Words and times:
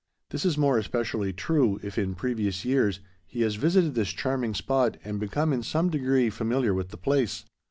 This 0.31 0.45
is 0.47 0.57
more 0.57 0.79
especially 0.79 1.31
true, 1.31 1.79
if 1.83 1.95
in 1.95 2.15
previous 2.15 2.65
years, 2.65 3.01
he 3.27 3.41
has 3.41 3.53
visited 3.53 3.93
this 3.93 4.09
charming 4.09 4.55
spot 4.55 4.97
and 5.03 5.19
become 5.19 5.53
in 5.53 5.61
some 5.61 5.91
degree 5.91 6.31
familiar 6.31 6.73
with 6.73 6.89
the 6.89 6.97
place. 6.97 7.45